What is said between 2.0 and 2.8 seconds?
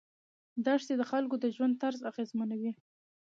اغېزمنوي.